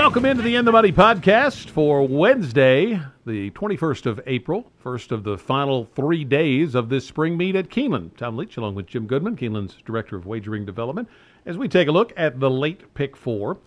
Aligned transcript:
Welcome 0.00 0.24
into 0.24 0.42
the 0.42 0.56
In 0.56 0.64
the 0.64 0.72
Money 0.72 0.92
podcast 0.92 1.68
for 1.68 2.08
Wednesday, 2.08 2.98
the 3.26 3.50
21st 3.50 4.06
of 4.06 4.18
April, 4.26 4.72
first 4.78 5.12
of 5.12 5.24
the 5.24 5.36
final 5.36 5.84
three 5.94 6.24
days 6.24 6.74
of 6.74 6.88
this 6.88 7.06
spring 7.06 7.36
meet 7.36 7.54
at 7.54 7.68
Keeneland. 7.68 8.16
Tom 8.16 8.38
Leach 8.38 8.56
along 8.56 8.76
with 8.76 8.86
Jim 8.86 9.06
Goodman, 9.06 9.36
Keeneland's 9.36 9.76
Director 9.84 10.16
of 10.16 10.24
Wagering 10.24 10.64
Development, 10.64 11.06
as 11.44 11.58
we 11.58 11.68
take 11.68 11.86
a 11.86 11.92
look 11.92 12.14
at 12.16 12.40
the 12.40 12.48
late 12.48 12.94
pick 12.94 13.14
four. 13.14 13.58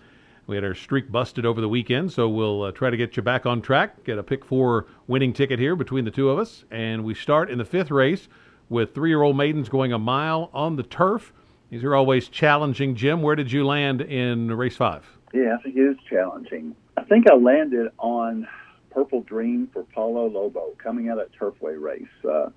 We 0.47 0.55
had 0.55 0.65
our 0.65 0.73
streak 0.73 1.11
busted 1.11 1.45
over 1.45 1.61
the 1.61 1.69
weekend, 1.69 2.11
so 2.11 2.27
we'll 2.27 2.63
uh, 2.63 2.71
try 2.71 2.89
to 2.89 2.97
get 2.97 3.15
you 3.15 3.21
back 3.21 3.45
on 3.45 3.61
track, 3.61 4.03
get 4.03 4.17
a 4.17 4.23
pick 4.23 4.43
four 4.43 4.87
winning 5.05 5.33
ticket 5.33 5.59
here 5.59 5.75
between 5.75 6.03
the 6.03 6.11
two 6.11 6.31
of 6.31 6.39
us. 6.39 6.63
And 6.71 7.03
we 7.03 7.13
start 7.13 7.51
in 7.51 7.59
the 7.59 7.65
fifth 7.65 7.91
race 7.91 8.27
with 8.69 8.95
three 8.95 9.11
year 9.11 9.21
old 9.21 9.37
maidens 9.37 9.69
going 9.69 9.93
a 9.93 9.99
mile 9.99 10.49
on 10.51 10.77
the 10.77 10.83
turf. 10.83 11.31
These 11.69 11.83
are 11.83 11.93
always 11.93 12.27
challenging. 12.27 12.95
Jim, 12.95 13.21
where 13.21 13.35
did 13.35 13.51
you 13.51 13.67
land 13.67 14.01
in 14.01 14.51
race 14.51 14.77
five? 14.77 15.05
Yeah, 15.33 15.55
I 15.59 15.63
think 15.63 15.75
it 15.75 15.81
is 15.81 15.97
challenging. 16.07 16.75
I 16.95 17.03
think 17.03 17.29
I 17.29 17.35
landed 17.35 17.91
on 17.97 18.47
Purple 18.91 19.21
Dream 19.23 19.67
for 19.73 19.83
Paulo 19.83 20.27
Lobo 20.27 20.75
coming 20.77 21.09
out 21.09 21.19
of 21.19 21.29
that 21.31 21.37
Turfway 21.37 21.81
race. 21.81 22.05
Uh, 22.23 22.49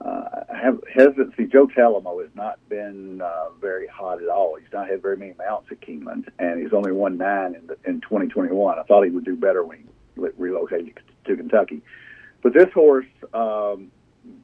uh, 0.00 0.44
I 0.52 0.56
have 0.56 0.80
hesitancy. 0.92 1.46
Joe 1.46 1.66
Talamo 1.66 2.22
has 2.22 2.30
not 2.34 2.58
been 2.68 3.20
uh, 3.20 3.50
very 3.60 3.88
hot 3.88 4.22
at 4.22 4.28
all. 4.28 4.56
He's 4.56 4.72
not 4.72 4.88
had 4.88 5.02
very 5.02 5.16
many 5.16 5.34
mounts 5.36 5.68
at 5.72 5.80
Keeneland, 5.80 6.28
and 6.38 6.62
he's 6.62 6.72
only 6.72 6.92
won 6.92 7.18
nine 7.18 7.56
in, 7.56 7.66
the, 7.66 7.76
in 7.84 8.00
2021. 8.00 8.78
I 8.78 8.82
thought 8.84 9.02
he 9.02 9.10
would 9.10 9.24
do 9.24 9.36
better 9.36 9.64
when 9.64 9.78
he 9.78 10.28
relocated 10.36 11.00
to 11.26 11.36
Kentucky. 11.36 11.82
But 12.40 12.54
this 12.54 12.72
horse 12.72 13.06
um, 13.34 13.90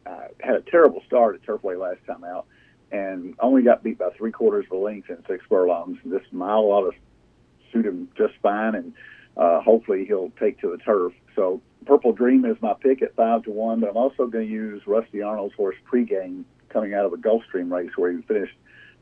uh, 0.04 0.28
had 0.40 0.56
a 0.56 0.62
terrible 0.62 1.02
start 1.06 1.36
at 1.36 1.42
Turfway 1.42 1.78
last 1.78 2.04
time 2.06 2.24
out 2.24 2.46
and 2.90 3.34
only 3.40 3.62
got 3.62 3.82
beat 3.82 3.98
by 3.98 4.10
three 4.16 4.32
quarters 4.32 4.66
of 4.70 4.78
a 4.78 4.80
length 4.80 5.10
in 5.10 5.22
six 5.28 5.44
furlongs. 5.48 5.98
This 6.04 6.22
mile 6.32 6.60
ought 6.60 6.90
to 6.90 6.96
suit 7.72 7.86
him 7.86 8.08
just 8.16 8.34
fine, 8.42 8.74
and 8.74 8.92
uh, 9.36 9.60
hopefully 9.60 10.04
he'll 10.06 10.32
take 10.38 10.60
to 10.60 10.70
the 10.70 10.78
turf. 10.78 11.12
So 11.36 11.60
Purple 11.86 12.12
Dream 12.12 12.44
is 12.44 12.56
my 12.60 12.74
pick 12.74 13.02
at 13.02 13.14
five 13.14 13.44
to 13.44 13.50
one, 13.50 13.80
but 13.80 13.90
I'm 13.90 13.96
also 13.96 14.26
going 14.26 14.46
to 14.46 14.52
use 14.52 14.82
Rusty 14.86 15.22
Arnold's 15.22 15.54
horse 15.54 15.76
pregame 15.90 16.44
coming 16.68 16.94
out 16.94 17.06
of 17.06 17.12
a 17.12 17.16
Gulfstream 17.16 17.70
race 17.70 17.90
where 17.96 18.12
he 18.12 18.22
finished 18.22 18.54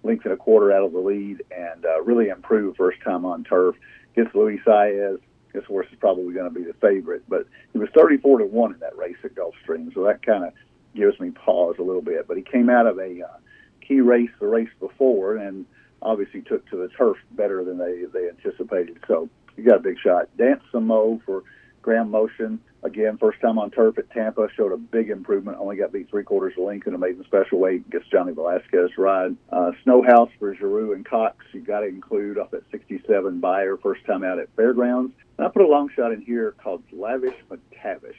length 0.03 0.25
and 0.25 0.35
a 0.35 0.37
quarter 0.37 0.73
out 0.73 0.85
of 0.85 0.93
the 0.93 1.01
lead 1.01 1.43
and 1.51 1.85
uh, 1.85 2.01
really 2.03 2.29
improved 2.29 2.77
first 2.77 2.99
time 3.03 3.25
on 3.25 3.45
turf. 3.45 3.75
Gets 4.15 4.35
Luis 4.35 4.61
Saez. 4.65 5.19
This 5.53 5.65
horse 5.65 5.87
is 5.91 5.99
probably 5.99 6.35
going 6.35 6.53
to 6.53 6.55
be 6.55 6.65
the 6.65 6.75
favorite, 6.75 7.25
but 7.29 7.47
he 7.73 7.79
was 7.79 7.89
34 7.97 8.41
to 8.41 8.45
one 8.45 8.75
in 8.75 8.81
that 8.81 8.97
race 8.97 9.17
at 9.25 9.35
Gulfstream, 9.35 9.93
so 9.95 10.05
that 10.05 10.25
kind 10.25 10.45
of 10.45 10.53
gives 10.95 11.19
me 11.19 11.31
pause 11.31 11.77
a 11.79 11.83
little 11.83 12.03
bit. 12.03 12.29
But 12.29 12.37
he 12.37 12.43
came 12.43 12.69
out 12.69 12.87
of 12.87 12.99
a 12.99 13.23
uh, 13.23 13.39
key 13.87 14.01
race 14.01 14.31
the 14.39 14.47
race 14.47 14.69
before, 14.81 15.37
and 15.37 15.65
obviously 16.07 16.41
took 16.43 16.69
to 16.71 16.77
the 16.77 16.89
turf 16.89 17.17
better 17.33 17.65
than 17.65 17.79
they, 17.79 18.05
they 18.13 18.29
anticipated. 18.29 18.99
So 19.09 19.29
you 19.57 19.65
got 19.65 19.77
a 19.77 19.83
big 19.83 19.99
shot. 19.99 20.35
Dance 20.39 20.63
some 20.71 20.87
mo 20.87 21.21
for 21.27 21.43
Graham 21.83 22.11
Motion. 22.11 22.61
Again, 22.83 23.19
first 23.19 23.41
time 23.41 23.59
on 23.59 23.71
turf 23.71 23.99
at 23.99 24.09
Tampa, 24.11 24.49
showed 24.57 24.73
a 24.73 24.77
big 24.77 25.11
improvement. 25.11 25.59
Only 25.61 25.77
got 25.77 25.93
beat 25.93 26.09
three 26.09 26.23
quarters 26.23 26.55
of 26.57 26.87
in 26.87 26.95
a 26.95 26.99
maiden 26.99 27.25
special 27.25 27.59
weight. 27.59 27.89
Gets 27.91 28.07
Johnny 28.07 28.33
Velazquez 28.33 28.91
ride. 28.97 29.37
Uh, 29.51 29.73
Snowhouse 29.85 30.31
for 30.39 30.55
Geroux 30.55 30.95
and 30.95 31.05
Cox. 31.05 31.45
You 31.53 31.61
got 31.61 31.81
to 31.81 31.87
include 31.87 32.39
off 32.39 32.53
that 32.53 32.63
67 32.71 33.41
Beyer, 33.41 33.77
first 33.77 34.05
time 34.05 34.23
out 34.23 34.39
at 34.39 34.49
Fairgrounds. 34.55 35.13
And 35.39 35.47
I 35.47 35.51
put 35.51 35.63
a 35.63 35.67
long 35.67 35.89
shot 35.97 36.13
in 36.13 36.21
here 36.23 36.55
called 36.63 36.83
Lavish 36.93 37.35
McTavish. 37.51 38.15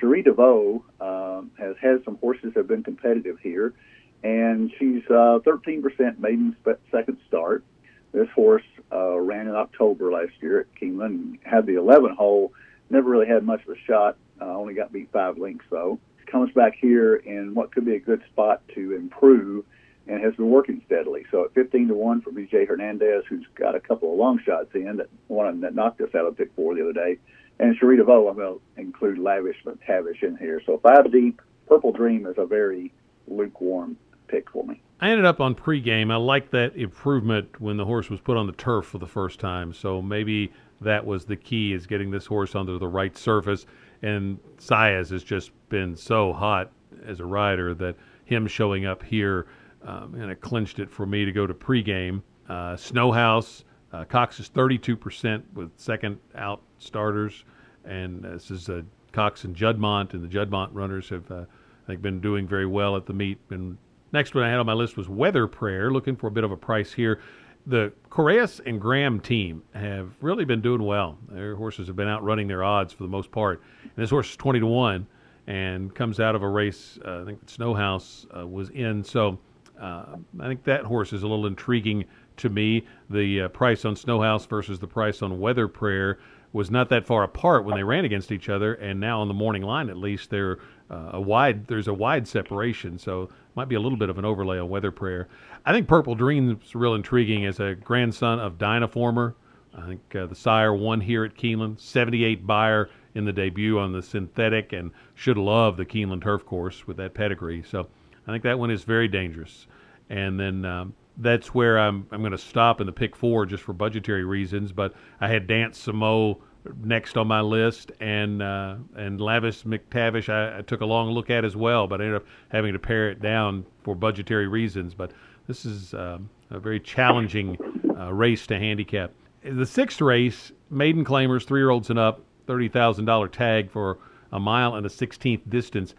Cherie 0.00 0.22
DeVaux 0.22 0.82
um, 1.00 1.50
has 1.58 1.76
had 1.80 2.04
some 2.04 2.18
horses 2.18 2.54
that 2.54 2.60
have 2.60 2.68
been 2.68 2.84
competitive 2.84 3.38
here 3.40 3.74
and 4.22 4.72
she's 4.78 5.02
uh, 5.08 5.38
13% 5.44 6.18
maiden 6.18 6.56
second 6.90 7.18
start. 7.26 7.64
This 8.12 8.28
horse 8.34 8.64
uh, 8.92 9.18
ran 9.18 9.48
in 9.48 9.54
October 9.54 10.10
last 10.10 10.32
year 10.40 10.60
at 10.60 10.74
Keeneland, 10.80 11.38
had 11.44 11.66
the 11.66 11.74
11 11.74 12.14
hole, 12.14 12.52
never 12.90 13.08
really 13.10 13.26
had 13.26 13.44
much 13.44 13.62
of 13.64 13.76
a 13.76 13.78
shot, 13.86 14.16
uh, 14.40 14.46
only 14.46 14.74
got 14.74 14.92
beat 14.92 15.10
five 15.12 15.38
lengths 15.38 15.66
though. 15.70 15.98
Comes 16.26 16.52
back 16.52 16.74
here 16.78 17.16
in 17.16 17.54
what 17.54 17.72
could 17.72 17.84
be 17.84 17.94
a 17.94 18.00
good 18.00 18.22
spot 18.30 18.62
to 18.74 18.94
improve 18.94 19.64
and 20.06 20.22
has 20.22 20.34
been 20.34 20.50
working 20.50 20.82
steadily. 20.86 21.24
So 21.30 21.44
at 21.44 21.54
15 21.54 21.88
to 21.88 21.94
1 21.94 22.22
for 22.22 22.30
BJ 22.32 22.66
Hernandez, 22.66 23.24
who's 23.28 23.46
got 23.54 23.74
a 23.74 23.80
couple 23.80 24.12
of 24.12 24.18
long 24.18 24.40
shots 24.44 24.74
in, 24.74 24.96
that 24.96 25.08
one 25.28 25.46
of 25.46 25.54
them 25.54 25.60
that 25.62 25.74
knocked 25.74 26.00
us 26.00 26.14
out 26.14 26.26
of 26.26 26.36
pick 26.36 26.50
four 26.54 26.74
the 26.74 26.82
other 26.82 26.92
day. 26.92 27.18
And 27.58 27.76
Cherie 27.76 27.98
DeVaux, 27.98 28.30
I'm 28.30 28.36
going 28.36 28.58
to 28.58 28.80
include 28.80 29.18
Lavish 29.18 29.56
McTavish 29.64 30.22
in 30.22 30.36
here. 30.36 30.62
So 30.64 30.78
five 30.78 31.10
deep, 31.12 31.42
Purple 31.66 31.92
Dream 31.92 32.26
is 32.26 32.36
a 32.38 32.46
very 32.46 32.92
lukewarm 33.26 33.96
pick 34.28 34.50
for 34.50 34.64
me. 34.64 34.82
I 35.00 35.10
ended 35.10 35.24
up 35.24 35.40
on 35.40 35.54
pregame. 35.54 36.12
I 36.12 36.16
like 36.16 36.50
that 36.50 36.76
improvement 36.76 37.60
when 37.60 37.76
the 37.76 37.84
horse 37.84 38.10
was 38.10 38.20
put 38.20 38.36
on 38.36 38.46
the 38.46 38.52
turf 38.52 38.86
for 38.86 38.98
the 38.98 39.06
first 39.06 39.38
time. 39.38 39.72
So 39.72 40.02
maybe 40.02 40.52
that 40.80 41.04
was 41.04 41.24
the 41.24 41.36
key 41.36 41.72
is 41.72 41.86
getting 41.86 42.10
this 42.10 42.26
horse 42.26 42.54
under 42.54 42.78
the 42.78 42.88
right 42.88 43.16
surface. 43.16 43.66
And 44.02 44.38
Saez 44.58 45.10
has 45.10 45.24
just 45.24 45.50
been 45.68 45.96
so 45.96 46.32
hot 46.32 46.72
as 47.04 47.20
a 47.20 47.24
rider 47.24 47.74
that 47.74 47.96
him 48.24 48.46
showing 48.46 48.86
up 48.86 49.02
here 49.02 49.46
um, 49.82 50.14
and 50.16 50.30
it 50.30 50.40
clinched 50.40 50.78
it 50.78 50.90
for 50.90 51.06
me 51.06 51.24
to 51.24 51.32
go 51.32 51.46
to 51.46 51.54
pregame. 51.54 52.22
Uh, 52.48 52.74
Snowhouse, 52.74 53.64
uh, 53.92 54.04
Cox 54.04 54.40
is 54.40 54.50
32% 54.50 55.42
with 55.54 55.70
second 55.76 56.18
out 56.34 56.62
starters. 56.78 57.44
And 57.84 58.22
this 58.22 58.50
is 58.50 58.68
uh, 58.68 58.82
Cox 59.12 59.44
and 59.44 59.56
Juddmonte, 59.56 60.14
and 60.14 60.22
the 60.22 60.28
Juddmonte 60.28 60.70
runners 60.72 61.08
have, 61.08 61.30
uh, 61.30 61.44
I 61.44 61.86
think, 61.86 62.02
been 62.02 62.20
doing 62.20 62.46
very 62.46 62.66
well 62.66 62.96
at 62.96 63.06
the 63.06 63.12
meet, 63.12 63.46
been 63.48 63.78
Next 64.12 64.34
one 64.34 64.44
I 64.44 64.50
had 64.50 64.58
on 64.58 64.66
my 64.66 64.72
list 64.72 64.96
was 64.96 65.08
Weather 65.08 65.46
Prayer, 65.46 65.90
looking 65.90 66.16
for 66.16 66.28
a 66.28 66.30
bit 66.30 66.44
of 66.44 66.50
a 66.50 66.56
price 66.56 66.92
here. 66.92 67.20
The 67.66 67.92
Correas 68.08 68.60
and 68.64 68.80
Graham 68.80 69.20
team 69.20 69.62
have 69.74 70.12
really 70.22 70.46
been 70.46 70.62
doing 70.62 70.82
well. 70.82 71.18
Their 71.28 71.56
horses 71.56 71.86
have 71.88 71.96
been 71.96 72.08
outrunning 72.08 72.48
their 72.48 72.64
odds 72.64 72.92
for 72.94 73.02
the 73.02 73.08
most 73.08 73.30
part. 73.30 73.60
And 73.82 73.92
this 73.96 74.10
horse 74.10 74.30
is 74.30 74.36
20 74.36 74.60
to 74.60 74.66
1 74.66 75.06
and 75.46 75.94
comes 75.94 76.20
out 76.20 76.34
of 76.34 76.42
a 76.42 76.48
race, 76.48 76.98
uh, 77.04 77.22
I 77.22 77.24
think 77.24 77.44
Snowhouse 77.46 78.26
uh, 78.36 78.46
was 78.46 78.70
in. 78.70 79.04
So 79.04 79.38
uh, 79.78 80.16
I 80.40 80.46
think 80.46 80.64
that 80.64 80.84
horse 80.84 81.12
is 81.12 81.22
a 81.22 81.28
little 81.28 81.46
intriguing 81.46 82.04
to 82.38 82.48
me. 82.48 82.86
The 83.10 83.42
uh, 83.42 83.48
price 83.48 83.84
on 83.84 83.94
Snowhouse 83.94 84.46
versus 84.46 84.78
the 84.78 84.86
price 84.86 85.20
on 85.20 85.38
Weather 85.38 85.68
Prayer 85.68 86.18
was 86.52 86.70
not 86.70 86.88
that 86.88 87.06
far 87.06 87.22
apart 87.22 87.64
when 87.64 87.76
they 87.76 87.82
ran 87.82 88.04
against 88.04 88.32
each 88.32 88.48
other, 88.48 88.74
and 88.74 88.98
now 88.98 89.20
on 89.20 89.28
the 89.28 89.34
morning 89.34 89.62
line, 89.62 89.90
at 89.90 89.96
least, 89.96 90.30
they're 90.30 90.58
uh, 90.90 91.10
a 91.14 91.20
wide. 91.20 91.66
There's 91.66 91.88
a 91.88 91.94
wide 91.94 92.26
separation, 92.26 92.98
so 92.98 93.28
might 93.54 93.68
be 93.68 93.74
a 93.74 93.80
little 93.80 93.98
bit 93.98 94.08
of 94.08 94.18
an 94.18 94.24
overlay 94.24 94.58
on 94.58 94.68
Weather 94.68 94.90
Prayer. 94.90 95.28
I 95.66 95.72
think 95.72 95.88
Purple 95.88 96.14
Dream's 96.14 96.74
real 96.74 96.94
intriguing 96.94 97.44
as 97.44 97.60
a 97.60 97.74
grandson 97.74 98.38
of 98.38 98.56
Dynaformer. 98.56 99.34
I 99.76 99.86
think 99.86 100.00
uh, 100.14 100.26
the 100.26 100.34
sire 100.34 100.74
won 100.74 101.00
here 101.00 101.24
at 101.24 101.36
Keeneland, 101.36 101.80
78 101.80 102.46
Beyer 102.46 102.88
in 103.14 103.24
the 103.24 103.32
debut 103.32 103.78
on 103.78 103.92
the 103.92 104.02
synthetic, 104.02 104.72
and 104.72 104.90
should 105.14 105.36
love 105.36 105.76
the 105.76 105.84
Keeneland 105.84 106.22
turf 106.22 106.44
course 106.46 106.86
with 106.86 106.96
that 106.96 107.14
pedigree. 107.14 107.62
So 107.62 107.86
I 108.26 108.32
think 108.32 108.42
that 108.44 108.58
one 108.58 108.70
is 108.70 108.84
very 108.84 109.08
dangerous. 109.08 109.66
And 110.08 110.40
then 110.40 110.64
um, 110.64 110.94
that's 111.18 111.52
where 111.54 111.78
I'm 111.78 112.06
I'm 112.10 112.20
going 112.20 112.32
to 112.32 112.38
stop 112.38 112.80
in 112.80 112.86
the 112.86 112.92
pick 112.92 113.16
four 113.16 113.44
just 113.44 113.62
for 113.62 113.72
budgetary 113.72 114.24
reasons. 114.24 114.72
But 114.72 114.94
I 115.20 115.28
had 115.28 115.46
Dance 115.46 115.84
Samo 115.86 116.38
next 116.82 117.16
on 117.16 117.26
my 117.26 117.40
list, 117.40 117.92
and 118.00 118.42
uh, 118.42 118.76
and 118.96 119.20
Lavish 119.20 119.64
McTavish 119.64 120.28
I, 120.28 120.58
I, 120.58 120.62
took 120.62 120.80
a 120.80 120.86
long 120.86 121.10
look 121.10 121.30
at 121.30 121.44
as 121.44 121.56
well, 121.56 121.86
but 121.86 122.00
I 122.00 122.04
ended 122.04 122.22
up 122.22 122.26
having 122.50 122.72
to 122.72 122.78
pare 122.78 123.10
it 123.10 123.20
down 123.20 123.66
for 123.82 123.94
budgetary 123.94 124.48
reasons. 124.48 124.94
But 124.94 125.12
this 125.46 125.64
is 125.64 125.94
um, 125.94 126.30
a 126.50 126.58
very 126.58 126.80
challenging 126.80 127.58
uh, 127.96 128.12
race 128.12 128.46
to 128.48 128.58
handicap. 128.58 129.12
The 129.42 129.66
sixth 129.66 130.00
race, 130.00 130.52
maiden 130.70 131.04
claimers, 131.04 131.44
three 131.44 131.60
year 131.60 131.70
olds 131.70 131.90
and 131.90 131.98
up, 131.98 132.22
thirty 132.46 132.68
thousand 132.68 133.06
dollar 133.06 133.28
tag 133.28 133.70
for 133.70 133.98
a 134.32 134.38
mile 134.38 134.74
and 134.76 134.86
a 134.86 134.90
sixteenth 134.90 135.48
distance. 135.48 135.94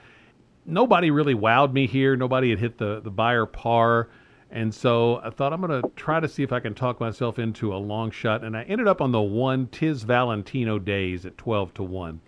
Nobody 0.66 1.10
really 1.10 1.34
wowed 1.34 1.74
me 1.74 1.88
here. 1.88 2.16
Nobody 2.16 2.52
had 2.52 2.60
hit 2.60 2.78
the 2.78 3.02
the 3.02 3.12
Beyer 3.12 3.46
par. 3.46 4.08
And 4.52 4.74
so 4.74 5.18
I 5.24 5.30
thought 5.30 5.54
I'm 5.54 5.62
going 5.62 5.82
to 5.82 5.90
try 5.96 6.20
to 6.20 6.28
see 6.28 6.42
if 6.42 6.52
I 6.52 6.60
can 6.60 6.74
talk 6.74 7.00
myself 7.00 7.38
into 7.38 7.74
a 7.74 7.78
long 7.78 8.10
shot. 8.10 8.44
And 8.44 8.58
I 8.58 8.64
ended 8.64 8.88
up 8.88 9.02
on 9.02 9.12
the 9.12 9.22
one 9.22 9.68
Tiz 9.68 10.04
Valentino 10.04 10.80
days 10.80 11.26
at 11.26 11.38
12 11.38 11.74
to 11.76 11.84
1. 11.84 12.20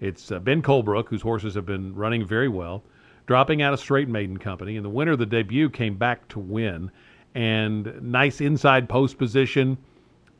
It's 0.00 0.30
uh, 0.30 0.38
Ben 0.38 0.62
Colebrook, 0.62 1.08
whose 1.08 1.22
horses 1.22 1.54
have 1.54 1.66
been 1.66 1.94
running 1.94 2.24
very 2.24 2.48
well, 2.48 2.84
dropping 3.26 3.60
out 3.62 3.72
of 3.72 3.80
Straight 3.80 4.08
Maiden 4.08 4.38
Company. 4.38 4.76
And 4.76 4.84
the 4.84 4.90
winner 4.90 5.12
of 5.12 5.18
the 5.18 5.26
debut 5.26 5.68
came 5.68 5.96
back 5.96 6.28
to 6.28 6.38
win. 6.38 6.90
And 7.34 8.00
nice 8.00 8.40
inside 8.40 8.88
post 8.88 9.18
position. 9.18 9.76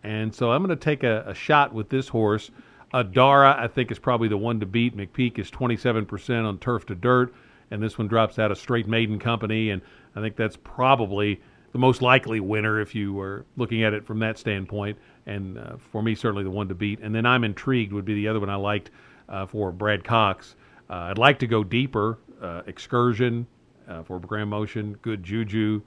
And 0.04 0.32
so 0.32 0.52
I'm 0.52 0.64
going 0.64 0.76
to 0.76 0.84
take 0.84 1.02
a, 1.02 1.24
a 1.26 1.34
shot 1.34 1.74
with 1.74 1.88
this 1.88 2.06
horse. 2.06 2.52
Adara, 2.92 3.58
I 3.58 3.66
think, 3.66 3.90
is 3.90 3.98
probably 3.98 4.28
the 4.28 4.36
one 4.36 4.60
to 4.60 4.66
beat. 4.66 4.96
McPeek 4.96 5.40
is 5.40 5.50
27% 5.50 6.46
on 6.46 6.58
turf 6.58 6.86
to 6.86 6.94
dirt 6.94 7.34
and 7.74 7.82
this 7.82 7.98
one 7.98 8.06
drops 8.06 8.38
out 8.38 8.52
of 8.52 8.58
straight 8.58 8.86
maiden 8.86 9.18
company, 9.18 9.70
and 9.70 9.82
I 10.14 10.20
think 10.20 10.36
that's 10.36 10.56
probably 10.62 11.40
the 11.72 11.78
most 11.78 12.02
likely 12.02 12.38
winner 12.38 12.80
if 12.80 12.94
you 12.94 13.12
were 13.12 13.44
looking 13.56 13.82
at 13.82 13.92
it 13.92 14.06
from 14.06 14.20
that 14.20 14.38
standpoint. 14.38 14.96
And 15.26 15.58
uh, 15.58 15.76
for 15.90 16.00
me, 16.00 16.14
certainly 16.14 16.44
the 16.44 16.50
one 16.50 16.68
to 16.68 16.74
beat. 16.76 17.00
And 17.00 17.12
then 17.12 17.26
I'm 17.26 17.42
intrigued 17.42 17.92
would 17.92 18.04
be 18.04 18.14
the 18.14 18.28
other 18.28 18.38
one 18.38 18.48
I 18.48 18.54
liked 18.54 18.92
uh, 19.28 19.46
for 19.46 19.72
Brad 19.72 20.04
Cox. 20.04 20.54
Uh, 20.88 21.10
I'd 21.10 21.18
like 21.18 21.40
to 21.40 21.48
go 21.48 21.64
deeper. 21.64 22.18
Uh, 22.40 22.62
excursion 22.66 23.44
uh, 23.88 24.04
for 24.04 24.20
Graham 24.20 24.50
Motion, 24.50 24.94
Good 25.02 25.24
Juju 25.24 25.82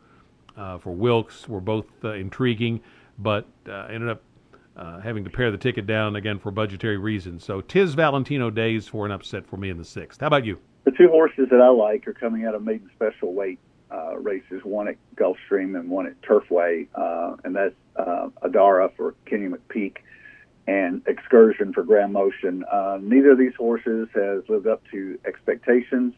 uh, 0.58 0.80
for 0.80 0.92
Wilkes 0.92 1.48
were 1.48 1.62
both 1.62 1.86
intriguing, 2.04 2.82
but 3.20 3.48
ended 3.66 4.10
up 4.10 4.22
uh, 4.78 5.00
having 5.00 5.24
to 5.24 5.30
pare 5.30 5.52
the 5.52 5.58
ticket 5.58 5.88
down 5.88 6.16
again 6.16 6.40
for 6.40 6.52
budgetary 6.52 6.98
reasons. 6.98 7.44
So 7.44 7.62
Tiz 7.62 7.96
Valentino 7.96 8.50
days 8.50 8.88
for 8.88 9.06
an 9.06 9.12
upset 9.12 9.46
for 9.46 9.58
me 9.58 9.70
in 9.70 9.78
the 9.78 9.86
sixth. 9.86 10.22
How 10.22 10.28
about 10.28 10.46
you? 10.46 10.60
The 10.84 10.92
two 10.92 11.10
horses 11.10 11.48
that 11.50 11.60
I 11.60 11.70
like 11.70 12.08
are 12.08 12.14
coming 12.14 12.46
out 12.46 12.56
of 12.56 12.64
maiden 12.64 12.90
special 12.96 13.34
weight 13.34 13.60
uh, 13.92 14.18
races, 14.18 14.62
one 14.64 14.88
at 14.88 14.98
Gulfstream 15.16 15.78
and 15.80 15.90
one 15.90 16.06
at 16.08 16.22
Turfway, 16.22 16.88
uh, 16.96 17.38
and 17.44 17.56
that's 17.56 17.76
uh, 17.96 18.30
Adara 18.44 18.96
for 18.96 19.16
Kenny 19.26 19.48
McPeek 19.48 19.98
and 20.68 21.02
Excursion 21.08 21.74
for 21.74 21.84
Graham 21.84 22.12
Motion. 22.12 22.64
Uh, 22.72 23.00
neither 23.02 23.32
of 23.32 23.38
these 23.38 23.56
horses 23.56 24.10
has 24.14 24.44
lived 24.50 24.68
up 24.68 24.84
to 24.92 25.18
expectations, 25.26 26.14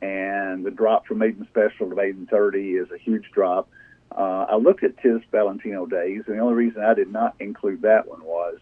and 0.00 0.64
the 0.64 0.70
drop 0.70 1.06
from 1.06 1.18
maiden 1.18 1.46
special 1.50 1.90
to 1.90 1.96
maiden 1.96 2.26
30 2.30 2.72
is 2.74 2.90
a 2.92 2.98
huge 2.98 3.30
drop. 3.32 3.68
Uh, 4.16 4.46
I 4.50 4.56
looked 4.56 4.82
at 4.82 4.98
Tiz 4.98 5.20
Valentino 5.30 5.86
days, 5.86 6.22
and 6.26 6.36
the 6.36 6.40
only 6.40 6.54
reason 6.54 6.82
I 6.82 6.94
did 6.94 7.12
not 7.12 7.34
include 7.38 7.82
that 7.82 8.08
one 8.08 8.24
was 8.24 8.58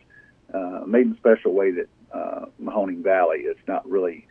uh, 0.53 0.83
maiden 0.87 1.17
special 1.19 1.53
way 1.53 1.71
that 1.73 1.89
uh, 2.13 2.47
Mahoning 2.63 3.03
Valley. 3.03 3.41
It's 3.41 3.61
not 3.67 3.89
really, 3.89 4.27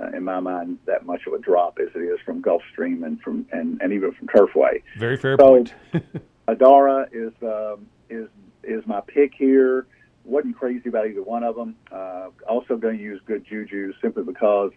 uh, 0.00 0.08
in 0.16 0.24
my 0.24 0.40
mind, 0.40 0.78
that 0.86 1.04
much 1.04 1.26
of 1.26 1.32
a 1.34 1.38
drop 1.38 1.78
as 1.80 1.88
it 1.94 1.98
is 1.98 2.18
from 2.24 2.42
Gulfstream 2.42 3.04
and 3.04 3.20
from 3.20 3.46
and, 3.52 3.80
and 3.82 3.92
even 3.92 4.12
from 4.12 4.28
Turfway. 4.28 4.82
Very 4.98 5.16
fair 5.16 5.36
So, 5.38 5.46
point. 5.46 5.74
Adara 6.48 7.08
is 7.12 7.32
um, 7.42 7.86
is 8.08 8.28
is 8.62 8.86
my 8.86 9.00
pick 9.02 9.32
here. 9.34 9.86
wasn't 10.24 10.56
crazy 10.56 10.88
about 10.88 11.06
either 11.06 11.22
one 11.22 11.44
of 11.44 11.56
them. 11.56 11.76
Uh, 11.92 12.28
also 12.48 12.76
going 12.76 12.96
to 12.96 13.02
use 13.02 13.20
Good 13.26 13.44
Juju 13.46 13.92
simply 14.00 14.22
because 14.24 14.72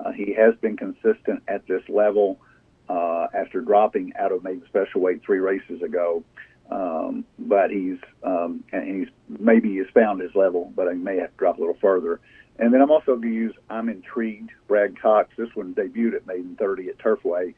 uh, 0.00 0.12
he 0.12 0.34
has 0.34 0.54
been 0.60 0.76
consistent 0.76 1.42
at 1.48 1.66
this 1.68 1.82
level 1.88 2.40
uh, 2.88 3.26
after 3.34 3.60
dropping 3.60 4.12
out 4.18 4.32
of 4.32 4.42
maiden 4.42 4.62
special 4.68 5.00
weight 5.00 5.22
three 5.24 5.38
races 5.38 5.82
ago. 5.82 6.24
Um, 6.70 7.24
but 7.38 7.70
he's 7.70 7.98
um, 8.22 8.62
and 8.72 9.00
he's 9.00 9.08
maybe 9.40 9.74
he's 9.74 9.90
found 9.94 10.20
his 10.20 10.34
level, 10.34 10.72
but 10.76 10.90
he 10.92 10.98
may 10.98 11.16
have 11.16 11.30
to 11.30 11.36
drop 11.36 11.56
a 11.56 11.60
little 11.60 11.78
further. 11.80 12.20
And 12.58 12.74
then 12.74 12.82
I'm 12.82 12.90
also 12.90 13.16
going 13.16 13.22
to 13.22 13.28
use 13.28 13.54
I'm 13.70 13.88
intrigued. 13.88 14.50
Brad 14.66 15.00
Cox. 15.00 15.30
This 15.38 15.48
one 15.54 15.74
debuted 15.74 16.14
at 16.14 16.26
maiden 16.26 16.56
30 16.58 16.88
at 16.88 16.98
Turfway, 16.98 17.54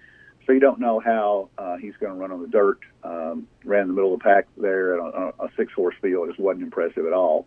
so 0.47 0.53
you 0.53 0.61
don't 0.61 0.79
know 0.79 1.01
how 1.01 1.49
uh, 1.59 1.77
he's 1.77 1.95
going 2.01 2.13
to 2.13 2.19
run 2.19 2.31
on 2.31 2.43
the 2.43 2.49
dirt. 2.49 2.79
Um, 3.03 3.49
ran 3.65 3.83
in 3.83 3.89
the 3.89 3.95
middle 3.95 4.15
of 4.15 4.21
the 4.21 4.25
pack 4.25 4.47
there 4.57 5.01
on 5.01 5.33
a, 5.41 5.45
a 5.45 5.49
six 5.57 5.73
horse 5.73 5.95
field. 6.01 6.29
Just 6.29 6.39
wasn't 6.39 6.63
impressive 6.63 7.07
at 7.07 7.13
all. 7.13 7.47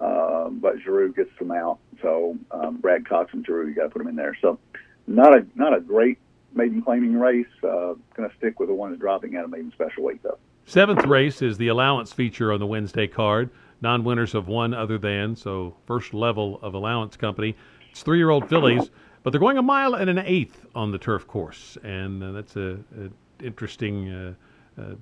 Um, 0.00 0.58
but 0.60 0.78
Geroux 0.78 1.14
gets 1.14 1.30
them 1.38 1.50
out. 1.50 1.78
So 2.02 2.36
um, 2.50 2.76
Brad 2.76 3.08
Cox 3.08 3.32
and 3.32 3.46
Geroux, 3.46 3.68
you 3.68 3.74
got 3.74 3.84
to 3.84 3.88
put 3.88 3.98
them 3.98 4.08
in 4.08 4.16
there. 4.16 4.36
So 4.40 4.58
not 5.06 5.36
a 5.36 5.46
not 5.54 5.76
a 5.76 5.80
great 5.80 6.18
maiden 6.54 6.82
claiming 6.82 7.18
race. 7.18 7.46
Uh, 7.62 7.94
going 8.14 8.28
to 8.28 8.36
stick 8.36 8.58
with 8.60 8.68
the 8.68 8.74
one 8.74 8.90
that's 8.90 9.00
dropping 9.00 9.36
out 9.36 9.44
of 9.44 9.50
maiden 9.50 9.72
special 9.72 10.02
weight 10.02 10.22
though. 10.22 10.38
Seventh 10.66 11.06
race 11.06 11.40
is 11.40 11.56
the 11.56 11.68
allowance 11.68 12.12
feature 12.12 12.52
on 12.52 12.60
the 12.60 12.66
Wednesday 12.66 13.06
card. 13.06 13.50
Non 13.80 14.04
winners 14.04 14.34
of 14.34 14.48
one 14.48 14.74
other 14.74 14.98
than, 14.98 15.36
so 15.36 15.74
first 15.86 16.12
level 16.12 16.58
of 16.62 16.74
allowance 16.74 17.16
company. 17.16 17.56
It's 17.90 18.02
three 18.02 18.18
year 18.18 18.30
old 18.30 18.48
fillies, 18.48 18.90
but 19.22 19.30
they're 19.30 19.40
going 19.40 19.56
a 19.56 19.62
mile 19.62 19.94
and 19.94 20.10
an 20.10 20.18
eighth 20.18 20.66
on 20.74 20.90
the 20.90 20.98
turf 20.98 21.26
course. 21.26 21.78
And 21.84 22.22
uh, 22.22 22.32
that's 22.32 22.56
a, 22.56 22.78
a 23.00 23.44
interesting 23.44 24.10
uh, 24.10 24.34
uh, 24.80 24.94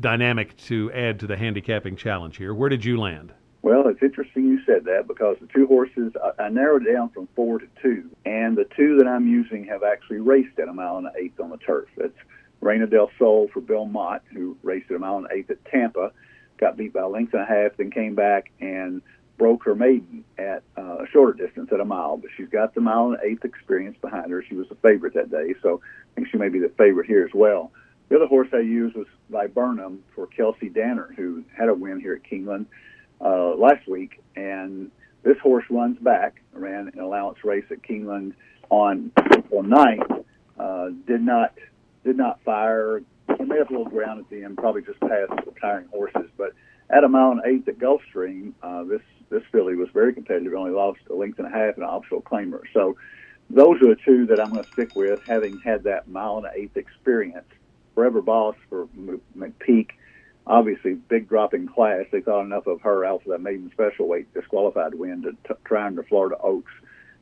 dynamic 0.00 0.56
to 0.56 0.90
add 0.92 1.20
to 1.20 1.26
the 1.26 1.36
handicapping 1.36 1.96
challenge 1.96 2.36
here. 2.36 2.52
Where 2.54 2.68
did 2.68 2.84
you 2.84 2.98
land? 2.98 3.32
Well, 3.64 3.88
it's 3.88 4.02
interesting 4.02 4.44
you 4.44 4.60
said 4.66 4.84
that 4.84 5.08
because 5.08 5.38
the 5.40 5.46
two 5.46 5.66
horses, 5.66 6.12
I, 6.22 6.42
I 6.42 6.48
narrowed 6.50 6.86
it 6.86 6.92
down 6.92 7.08
from 7.08 7.30
four 7.34 7.58
to 7.58 7.66
two, 7.80 8.10
and 8.26 8.58
the 8.58 8.66
two 8.76 8.98
that 8.98 9.06
I'm 9.06 9.26
using 9.26 9.64
have 9.64 9.82
actually 9.82 10.18
raced 10.20 10.58
at 10.58 10.68
a 10.68 10.72
mile 10.74 10.98
and 10.98 11.06
an 11.06 11.14
eighth 11.18 11.40
on 11.40 11.48
the 11.48 11.56
turf. 11.56 11.88
It's 11.96 12.14
Reina 12.60 12.86
del 12.86 13.10
Sol 13.18 13.48
for 13.54 13.62
Bill 13.62 13.86
Mott, 13.86 14.22
who 14.34 14.58
raced 14.62 14.90
at 14.90 14.96
a 14.96 14.98
mile 14.98 15.16
and 15.16 15.24
an 15.30 15.32
eighth 15.34 15.50
at 15.50 15.64
Tampa, 15.64 16.12
got 16.58 16.76
beat 16.76 16.92
by 16.92 17.00
a 17.00 17.08
length 17.08 17.32
and 17.32 17.40
a 17.40 17.46
half, 17.46 17.74
then 17.78 17.90
came 17.90 18.14
back 18.14 18.50
and 18.60 19.00
broke 19.38 19.64
her 19.64 19.74
maiden 19.74 20.24
at 20.36 20.62
uh, 20.76 20.98
a 20.98 21.06
shorter 21.10 21.32
distance 21.32 21.70
at 21.72 21.80
a 21.80 21.86
mile. 21.86 22.18
But 22.18 22.32
she's 22.36 22.50
got 22.50 22.74
the 22.74 22.82
mile 22.82 23.12
and 23.12 23.14
an 23.14 23.20
eighth 23.24 23.46
experience 23.46 23.96
behind 23.98 24.30
her. 24.30 24.44
She 24.46 24.56
was 24.56 24.68
the 24.68 24.74
favorite 24.74 25.14
that 25.14 25.30
day, 25.30 25.54
so 25.62 25.80
I 25.82 26.14
think 26.16 26.28
she 26.30 26.36
may 26.36 26.50
be 26.50 26.58
the 26.58 26.72
favorite 26.76 27.06
here 27.06 27.24
as 27.24 27.32
well. 27.32 27.72
The 28.10 28.16
other 28.16 28.26
horse 28.26 28.48
I 28.52 28.58
used 28.58 28.94
was 28.94 29.06
Viburnum 29.30 30.00
for 30.14 30.26
Kelsey 30.26 30.68
Danner, 30.68 31.14
who 31.16 31.44
had 31.56 31.70
a 31.70 31.74
win 31.74 31.98
here 31.98 32.12
at 32.12 32.30
Keeneland 32.30 32.66
uh, 33.20 33.54
last 33.54 33.86
week, 33.88 34.22
and 34.36 34.90
this 35.22 35.38
horse 35.38 35.64
runs 35.70 35.98
back. 35.98 36.40
Ran 36.52 36.90
an 36.92 37.00
allowance 37.00 37.38
race 37.44 37.64
at 37.70 37.82
Keeneland 37.82 38.34
on 38.70 39.10
April 39.32 39.62
9th. 39.62 40.24
Uh, 40.58 40.90
did 41.06 41.20
not 41.20 41.54
did 42.04 42.16
not 42.16 42.40
fire. 42.44 43.02
He 43.38 43.44
made 43.44 43.60
up 43.60 43.70
a 43.70 43.72
little 43.72 43.88
ground 43.88 44.20
at 44.20 44.28
the 44.30 44.44
end, 44.44 44.58
probably 44.58 44.82
just 44.82 45.00
past 45.00 45.30
the 45.44 45.52
tiring 45.60 45.88
horses. 45.88 46.30
But 46.36 46.52
at 46.90 47.02
a 47.02 47.08
mile 47.08 47.32
and 47.32 47.40
eighth 47.44 47.66
at 47.68 47.78
Gulfstream, 47.78 48.52
uh, 48.62 48.84
this 48.84 49.00
this 49.30 49.42
filly 49.50 49.74
was 49.74 49.88
very 49.92 50.14
competitive. 50.14 50.54
Only 50.54 50.70
lost 50.70 51.00
a 51.10 51.14
length 51.14 51.38
and 51.38 51.48
a 51.48 51.50
half 51.50 51.74
and 51.74 51.84
an 51.84 51.90
optional 51.90 52.22
claimer. 52.22 52.62
So 52.72 52.96
those 53.50 53.80
are 53.82 53.88
the 53.88 53.98
two 54.04 54.26
that 54.26 54.40
I'm 54.40 54.50
going 54.50 54.64
to 54.64 54.70
stick 54.72 54.94
with, 54.94 55.20
having 55.26 55.60
had 55.60 55.84
that 55.84 56.08
mile 56.08 56.38
and 56.38 56.46
an 56.46 56.52
eighth 56.54 56.76
experience. 56.76 57.46
Forever 57.94 58.22
Boss 58.22 58.56
for 58.68 58.88
McPeek 59.36 59.90
obviously 60.46 60.94
big 60.94 61.28
drop 61.28 61.54
in 61.54 61.68
class. 61.68 62.04
They 62.10 62.20
thought 62.20 62.44
enough 62.44 62.66
of 62.66 62.80
her 62.82 63.04
out 63.04 63.22
for 63.22 63.30
that 63.30 63.40
maiden 63.40 63.70
special 63.72 64.08
weight 64.08 64.32
disqualified 64.34 64.94
win 64.94 65.22
to 65.22 65.32
t- 65.32 65.60
try 65.64 65.86
under 65.86 66.02
Florida 66.02 66.36
Oaks, 66.40 66.72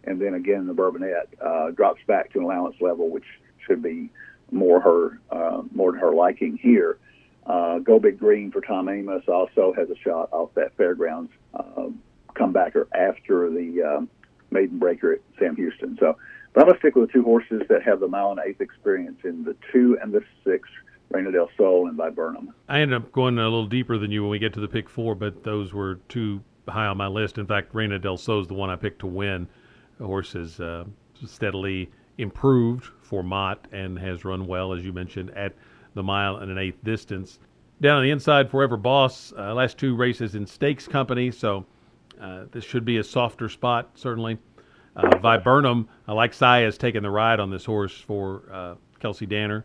and 0.04 0.20
then 0.20 0.34
again 0.34 0.66
the 0.66 0.74
Bourbonette 0.74 1.28
uh, 1.40 1.70
drops 1.70 2.00
back 2.06 2.32
to 2.32 2.38
an 2.38 2.44
allowance 2.44 2.76
level, 2.80 3.08
which 3.08 3.26
should 3.66 3.82
be 3.82 4.10
more 4.50 4.80
her 4.80 5.20
uh, 5.30 5.62
more 5.74 5.92
to 5.92 5.98
her 5.98 6.12
liking 6.12 6.58
here. 6.58 6.98
Uh, 7.46 7.78
Go 7.78 7.98
Big 7.98 8.18
Green 8.18 8.52
for 8.52 8.60
Tom 8.60 8.86
Amoss 8.86 9.28
also 9.28 9.72
has 9.76 9.90
a 9.90 9.96
shot 9.96 10.28
off 10.32 10.50
that 10.54 10.76
fairgrounds 10.76 11.32
uh, 11.54 11.88
comebacker 12.36 12.86
after 12.94 13.50
the 13.50 13.82
uh, 13.82 14.00
maiden 14.50 14.78
breaker 14.78 15.14
at 15.14 15.20
Sam 15.38 15.56
Houston. 15.56 15.96
So, 15.98 16.16
but 16.52 16.60
I'm 16.60 16.66
gonna 16.68 16.78
stick 16.78 16.94
with 16.94 17.08
the 17.08 17.12
two 17.12 17.22
horses 17.22 17.62
that 17.68 17.82
have 17.82 18.00
the 18.00 18.08
mile 18.08 18.30
and 18.30 18.40
eighth 18.44 18.60
experience 18.60 19.20
in 19.24 19.44
the 19.44 19.56
two 19.72 19.98
and 20.00 20.12
the 20.12 20.22
six. 20.44 20.68
Reina 21.12 21.30
del 21.30 21.50
Sol 21.56 21.88
and 21.88 21.96
Viburnum. 21.96 22.54
I 22.68 22.80
ended 22.80 22.96
up 22.96 23.12
going 23.12 23.38
a 23.38 23.44
little 23.44 23.66
deeper 23.66 23.98
than 23.98 24.10
you 24.10 24.22
when 24.22 24.30
we 24.30 24.38
get 24.38 24.52
to 24.54 24.60
the 24.60 24.68
pick 24.68 24.88
four, 24.88 25.14
but 25.14 25.44
those 25.44 25.72
were 25.72 25.96
too 26.08 26.42
high 26.68 26.86
on 26.86 26.96
my 26.96 27.06
list. 27.06 27.38
In 27.38 27.46
fact, 27.46 27.74
Reina 27.74 27.98
del 27.98 28.16
Sol 28.16 28.40
is 28.40 28.48
the 28.48 28.54
one 28.54 28.70
I 28.70 28.76
picked 28.76 29.00
to 29.00 29.06
win. 29.06 29.48
The 29.98 30.06
horse 30.06 30.32
has 30.32 30.58
uh, 30.60 30.84
steadily 31.26 31.90
improved 32.18 32.90
for 33.02 33.22
Mott 33.22 33.66
and 33.72 33.98
has 33.98 34.24
run 34.24 34.46
well, 34.46 34.72
as 34.72 34.84
you 34.84 34.92
mentioned, 34.92 35.30
at 35.30 35.54
the 35.94 36.02
mile 36.02 36.36
and 36.36 36.50
an 36.50 36.58
eighth 36.58 36.82
distance. 36.82 37.38
Down 37.80 37.98
on 37.98 38.02
the 38.04 38.10
inside, 38.10 38.50
Forever 38.50 38.76
Boss, 38.76 39.32
uh, 39.36 39.52
last 39.54 39.76
two 39.76 39.96
races 39.96 40.34
in 40.34 40.46
Stakes 40.46 40.86
Company, 40.86 41.30
so 41.30 41.66
uh, 42.20 42.44
this 42.52 42.64
should 42.64 42.84
be 42.84 42.98
a 42.98 43.04
softer 43.04 43.48
spot, 43.48 43.90
certainly. 43.94 44.38
Uh, 44.94 45.16
Viburnum, 45.18 45.88
I 46.06 46.12
like 46.12 46.32
Saez 46.32 46.78
taking 46.78 47.02
the 47.02 47.10
ride 47.10 47.40
on 47.40 47.50
this 47.50 47.64
horse 47.64 47.96
for 47.98 48.42
uh, 48.52 48.74
Kelsey 49.00 49.26
Danner. 49.26 49.64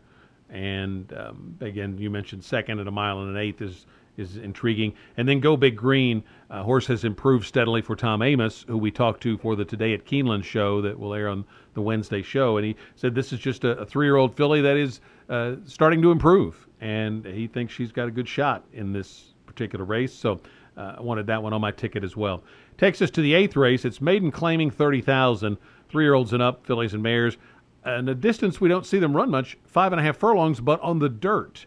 And 0.49 1.11
um, 1.13 1.57
again, 1.61 1.97
you 1.97 2.09
mentioned 2.09 2.43
second 2.43 2.79
at 2.79 2.87
a 2.87 2.91
mile 2.91 3.19
and 3.19 3.35
an 3.35 3.37
eighth 3.37 3.61
is 3.61 3.85
is 4.17 4.37
intriguing. 4.37 4.93
And 5.15 5.27
then 5.27 5.39
Go 5.39 5.55
Big 5.55 5.77
Green, 5.77 6.23
uh, 6.49 6.63
horse 6.63 6.87
has 6.87 7.03
improved 7.03 7.45
steadily 7.45 7.81
for 7.81 7.95
Tom 7.95 8.21
Amoss, 8.21 8.65
who 8.67 8.77
we 8.77 8.91
talked 8.91 9.21
to 9.21 9.37
for 9.37 9.55
the 9.55 9.63
Today 9.63 9.93
at 9.93 10.05
Keeneland 10.05 10.43
show 10.43 10.81
that 10.81 10.97
will 10.97 11.13
air 11.13 11.29
on 11.29 11.45
the 11.75 11.81
Wednesday 11.81 12.21
show. 12.21 12.57
And 12.57 12.65
he 12.65 12.75
said 12.95 13.13
this 13.13 13.31
is 13.31 13.39
just 13.39 13.63
a, 13.63 13.77
a 13.77 13.85
three 13.85 14.07
year 14.07 14.15
old 14.15 14.35
filly 14.35 14.61
that 14.61 14.75
is 14.75 15.01
uh, 15.29 15.55
starting 15.65 16.01
to 16.01 16.11
improve. 16.11 16.67
And 16.81 17.25
he 17.25 17.47
thinks 17.47 17.73
she's 17.73 17.91
got 17.91 18.07
a 18.07 18.11
good 18.11 18.27
shot 18.27 18.65
in 18.73 18.91
this 18.91 19.33
particular 19.45 19.85
race. 19.85 20.13
So 20.13 20.41
uh, 20.75 20.95
I 20.97 21.01
wanted 21.01 21.27
that 21.27 21.41
one 21.41 21.53
on 21.53 21.61
my 21.61 21.71
ticket 21.71 22.03
as 22.03 22.15
well. 22.15 22.43
Takes 22.77 23.01
us 23.01 23.09
to 23.11 23.21
the 23.21 23.33
eighth 23.33 23.55
race. 23.55 23.85
It's 23.85 24.01
maiden 24.01 24.31
claiming 24.31 24.69
30,000, 24.69 25.57
three 25.89 26.03
year 26.03 26.13
olds 26.13 26.33
and 26.33 26.43
up, 26.43 26.65
fillies 26.65 26.93
and 26.93 27.01
mares. 27.01 27.37
And 27.87 28.09
a 28.09 28.15
distance 28.15 28.59
we 28.59 28.67
don't 28.67 28.85
see 28.85 28.99
them 28.99 29.15
run 29.15 29.31
much, 29.31 29.57
five 29.63 29.93
and 29.93 30.01
a 30.01 30.03
half 30.03 30.17
furlongs, 30.17 30.59
but 30.59 30.81
on 30.81 30.99
the 30.99 31.07
dirt. 31.07 31.65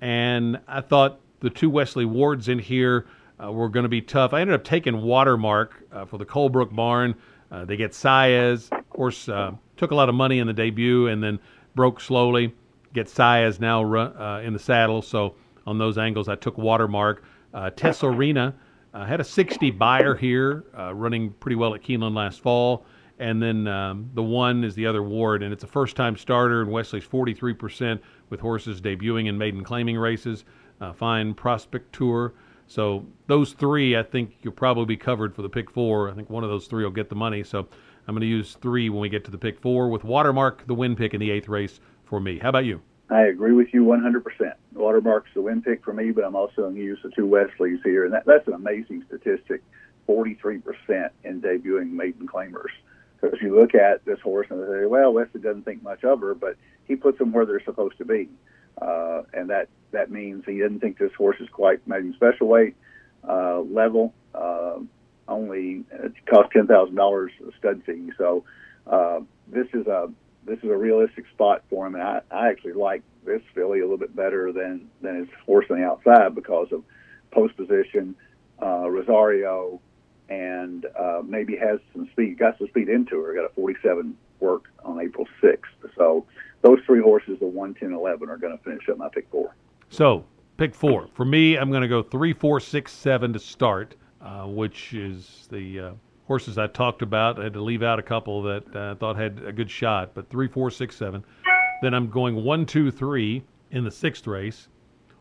And 0.00 0.58
I 0.66 0.80
thought 0.80 1.20
the 1.40 1.50
two 1.50 1.68
Wesley 1.68 2.06
Wards 2.06 2.48
in 2.48 2.58
here 2.58 3.04
uh, 3.38 3.52
were 3.52 3.68
going 3.68 3.82
to 3.82 3.90
be 3.90 4.00
tough. 4.00 4.32
I 4.32 4.40
ended 4.40 4.54
up 4.54 4.64
taking 4.64 5.02
Watermark 5.02 5.84
uh, 5.92 6.06
for 6.06 6.16
the 6.16 6.24
Colebrook 6.24 6.74
barn. 6.74 7.14
Uh, 7.52 7.66
they 7.66 7.76
get 7.76 7.90
Saez. 7.92 8.72
Of 8.72 8.88
course, 8.88 9.28
uh, 9.28 9.52
took 9.76 9.90
a 9.90 9.94
lot 9.94 10.08
of 10.08 10.14
money 10.14 10.38
in 10.38 10.46
the 10.46 10.54
debut 10.54 11.08
and 11.08 11.22
then 11.22 11.38
broke 11.74 12.00
slowly. 12.00 12.54
Get 12.94 13.06
Saez 13.06 13.60
now 13.60 13.82
run, 13.82 14.16
uh, 14.16 14.40
in 14.42 14.54
the 14.54 14.58
saddle. 14.58 15.02
So 15.02 15.34
on 15.66 15.76
those 15.76 15.98
angles, 15.98 16.30
I 16.30 16.36
took 16.36 16.56
Watermark. 16.56 17.22
Uh, 17.52 17.68
Tesorina 17.76 18.54
uh, 18.94 19.04
had 19.04 19.20
a 19.20 19.24
60 19.24 19.70
Beyer 19.72 20.14
here, 20.14 20.64
running 20.94 21.34
pretty 21.40 21.56
well 21.56 21.74
at 21.74 21.82
Keeneland 21.82 22.14
last 22.14 22.40
fall. 22.40 22.86
And 23.18 23.42
then 23.42 23.66
um, 23.66 24.10
the 24.14 24.22
one 24.22 24.62
is 24.62 24.74
the 24.74 24.86
other 24.86 25.02
ward, 25.02 25.42
and 25.42 25.52
it's 25.52 25.64
a 25.64 25.68
first 25.68 25.96
time 25.96 26.16
starter, 26.16 26.62
and 26.62 26.70
Wesley's 26.70 27.06
43% 27.06 28.00
with 28.30 28.40
horses 28.40 28.80
debuting 28.80 29.26
in 29.26 29.36
maiden 29.36 29.64
claiming 29.64 29.98
races. 29.98 30.44
Uh, 30.80 30.92
fine 30.92 31.34
prospect 31.34 31.92
tour. 31.92 32.34
So 32.68 33.06
those 33.26 33.54
three, 33.54 33.96
I 33.96 34.02
think 34.02 34.36
you'll 34.42 34.52
probably 34.52 34.84
be 34.84 34.96
covered 34.96 35.34
for 35.34 35.42
the 35.42 35.48
pick 35.48 35.70
four. 35.70 36.10
I 36.10 36.14
think 36.14 36.30
one 36.30 36.44
of 36.44 36.50
those 36.50 36.66
three 36.66 36.84
will 36.84 36.90
get 36.90 37.08
the 37.08 37.16
money. 37.16 37.42
So 37.42 37.66
I'm 38.06 38.14
going 38.14 38.20
to 38.20 38.26
use 38.26 38.56
three 38.60 38.88
when 38.90 39.00
we 39.00 39.08
get 39.08 39.24
to 39.24 39.30
the 39.30 39.38
pick 39.38 39.58
four 39.58 39.88
with 39.88 40.04
Watermark, 40.04 40.66
the 40.66 40.74
win 40.74 40.94
pick 40.94 41.14
in 41.14 41.20
the 41.20 41.30
eighth 41.30 41.48
race 41.48 41.80
for 42.04 42.20
me. 42.20 42.38
How 42.38 42.50
about 42.50 42.66
you? 42.66 42.80
I 43.10 43.22
agree 43.22 43.52
with 43.52 43.68
you 43.72 43.84
100%. 43.84 44.52
Watermark's 44.74 45.30
the 45.34 45.40
win 45.40 45.62
pick 45.62 45.82
for 45.82 45.94
me, 45.94 46.10
but 46.10 46.24
I'm 46.24 46.36
also 46.36 46.62
going 46.62 46.74
to 46.74 46.80
use 46.80 46.98
the 47.02 47.10
two 47.10 47.26
Wesleys 47.26 47.80
here, 47.82 48.04
and 48.04 48.12
that, 48.12 48.26
that's 48.26 48.46
an 48.46 48.52
amazing 48.52 49.02
statistic 49.08 49.62
43% 50.06 51.10
in 51.24 51.40
debuting 51.40 51.90
maiden 51.90 52.26
claimers. 52.26 52.70
So 53.20 53.28
if 53.28 53.42
you 53.42 53.58
look 53.58 53.74
at 53.74 54.04
this 54.04 54.20
horse 54.20 54.46
and 54.50 54.60
say, 54.68 54.86
well, 54.86 55.12
Wesley 55.12 55.40
doesn't 55.40 55.64
think 55.64 55.82
much 55.82 56.04
of 56.04 56.20
her, 56.20 56.34
but 56.34 56.56
he 56.84 56.96
puts 56.96 57.18
them 57.18 57.32
where 57.32 57.46
they're 57.46 57.64
supposed 57.64 57.98
to 57.98 58.04
be. 58.04 58.28
Uh, 58.80 59.22
and 59.32 59.50
that, 59.50 59.68
that 59.90 60.10
means 60.10 60.44
he 60.46 60.60
doesn't 60.60 60.80
think 60.80 60.98
this 60.98 61.12
horse 61.14 61.36
is 61.40 61.48
quite 61.50 61.86
maiden 61.86 62.14
special 62.14 62.46
weight 62.46 62.76
uh, 63.28 63.60
level. 63.60 64.14
Uh, 64.34 64.78
only 65.26 65.84
it 65.90 66.12
costs 66.26 66.52
ten 66.52 66.66
thousand 66.66 66.94
dollars 66.94 67.32
stud 67.58 67.82
fee. 67.84 68.10
So 68.16 68.44
uh, 68.86 69.20
this 69.48 69.66
is 69.74 69.86
a 69.86 70.10
this 70.46 70.58
is 70.62 70.70
a 70.70 70.76
realistic 70.76 71.26
spot 71.34 71.62
for 71.68 71.86
him, 71.86 71.94
and 71.94 72.02
I, 72.02 72.20
I 72.30 72.48
actually 72.48 72.72
like 72.72 73.02
this 73.26 73.42
filly 73.54 73.80
a 73.80 73.82
little 73.82 73.98
bit 73.98 74.16
better 74.16 74.52
than 74.52 74.88
than 75.02 75.16
his 75.18 75.28
horse 75.44 75.66
on 75.70 75.80
the 75.80 75.84
outside 75.84 76.34
because 76.34 76.68
of 76.72 76.82
post 77.30 77.56
position, 77.56 78.14
uh, 78.62 78.88
Rosario, 78.88 79.80
and 80.28 80.86
uh, 80.98 81.22
maybe 81.24 81.56
has 81.56 81.80
some 81.92 82.08
speed. 82.12 82.38
Got 82.38 82.58
some 82.58 82.68
speed 82.68 82.88
into 82.88 83.20
her. 83.20 83.34
Got 83.34 83.46
a 83.46 83.54
47 83.54 84.16
work 84.40 84.64
on 84.84 85.00
April 85.00 85.26
6th. 85.42 85.58
So 85.96 86.26
those 86.62 86.78
three 86.86 87.00
horses, 87.00 87.38
the 87.40 87.46
1, 87.46 87.74
10, 87.74 87.92
11, 87.92 88.28
are 88.28 88.36
going 88.36 88.56
to 88.56 88.62
finish 88.62 88.88
up 88.88 88.98
my 88.98 89.08
pick 89.08 89.26
four. 89.30 89.54
So 89.88 90.24
pick 90.56 90.74
four 90.74 91.08
for 91.14 91.24
me. 91.24 91.56
I'm 91.56 91.70
going 91.70 91.82
to 91.82 91.88
go 91.88 92.02
three, 92.02 92.32
four, 92.32 92.60
six, 92.60 92.92
seven 92.92 93.32
to 93.32 93.38
start, 93.38 93.94
uh, 94.20 94.44
which 94.44 94.92
is 94.92 95.48
the 95.50 95.80
uh, 95.80 95.90
horses 96.26 96.58
I 96.58 96.66
talked 96.66 97.02
about. 97.02 97.40
I 97.40 97.44
had 97.44 97.54
to 97.54 97.62
leave 97.62 97.82
out 97.82 97.98
a 97.98 98.02
couple 98.02 98.42
that 98.42 98.64
uh, 98.76 98.92
I 98.92 98.94
thought 98.94 99.16
had 99.16 99.42
a 99.44 99.52
good 99.52 99.70
shot, 99.70 100.14
but 100.14 100.28
three, 100.28 100.48
four, 100.48 100.70
six, 100.70 100.96
seven. 100.96 101.24
Then 101.80 101.94
I'm 101.94 102.10
going 102.10 102.44
one, 102.44 102.66
two, 102.66 102.90
three 102.90 103.44
in 103.70 103.84
the 103.84 103.90
sixth 103.90 104.26
race, 104.26 104.68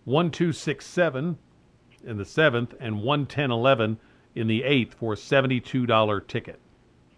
one, 0.06 0.32
two, 0.32 0.52
six, 0.52 0.86
seven 0.86 1.38
in 2.06 2.18
the 2.18 2.26
seventh, 2.26 2.74
and 2.80 3.02
one, 3.02 3.26
ten, 3.26 3.52
eleven 3.52 3.98
in 4.38 4.48
the 4.48 4.64
eighth 4.64 4.94
for 4.94 5.14
a 5.14 5.16
$72 5.16 6.28
ticket. 6.28 6.60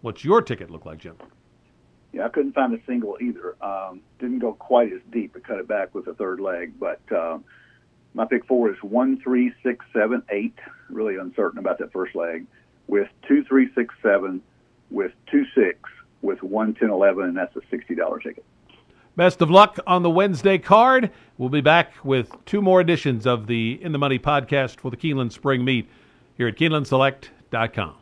What's 0.01 0.23
your 0.23 0.41
ticket 0.41 0.71
look 0.71 0.85
like, 0.85 0.99
Jim? 0.99 1.17
Yeah, 2.13 2.25
I 2.25 2.29
couldn't 2.29 2.53
find 2.53 2.73
a 2.73 2.79
single 2.87 3.17
either. 3.21 3.55
Um, 3.61 4.01
didn't 4.19 4.39
go 4.39 4.53
quite 4.53 4.91
as 4.93 5.01
deep 5.11 5.33
to 5.33 5.39
cut 5.39 5.59
it 5.59 5.67
back 5.67 5.93
with 5.93 6.05
the 6.05 6.13
third 6.13 6.39
leg, 6.39 6.73
but 6.79 7.01
um, 7.11 7.43
my 8.13 8.25
pick 8.25 8.45
four 8.45 8.71
is 8.71 8.77
one, 8.81 9.21
three, 9.21 9.53
six, 9.61 9.85
seven, 9.93 10.23
eight. 10.29 10.57
Really 10.89 11.17
uncertain 11.17 11.59
about 11.59 11.77
that 11.79 11.91
first 11.91 12.15
leg. 12.15 12.47
With 12.87 13.09
two, 13.27 13.43
three, 13.43 13.69
six, 13.75 13.93
seven, 14.01 14.41
with 14.89 15.11
two, 15.29 15.45
six, 15.53 15.77
with 16.21 16.41
one, 16.41 16.73
ten, 16.73 16.89
eleven, 16.89 17.25
and 17.25 17.37
that's 17.37 17.55
a 17.55 17.61
sixty 17.69 17.93
dollar 17.93 18.17
ticket. 18.17 18.43
Best 19.15 19.41
of 19.41 19.51
luck 19.51 19.77
on 19.85 20.01
the 20.01 20.09
Wednesday 20.09 20.57
card. 20.57 21.11
We'll 21.37 21.49
be 21.49 21.61
back 21.61 21.93
with 22.03 22.31
two 22.45 22.61
more 22.61 22.81
editions 22.81 23.27
of 23.27 23.45
the 23.45 23.77
In 23.83 23.91
the 23.91 23.99
Money 23.99 24.17
podcast 24.17 24.79
for 24.79 24.89
the 24.89 24.97
Keeneland 24.97 25.31
Spring 25.31 25.63
Meet 25.63 25.87
here 26.39 26.47
at 26.47 26.55
KeenelandSelect.com. 26.55 27.95